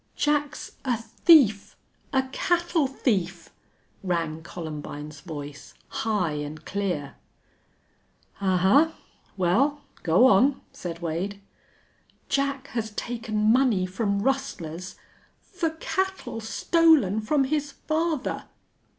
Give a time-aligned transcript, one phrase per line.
[0.15, 1.75] "Jack's a thief
[2.11, 3.51] a cattle thief!"
[4.01, 7.17] rang Columbine's voice, high and clear.
[8.41, 8.93] "Ahuh!
[9.37, 11.39] Well, go on," said Wade.
[12.29, 14.95] "Jack has taken money from rustlers
[15.55, 18.45] _for cattle stolen from his father!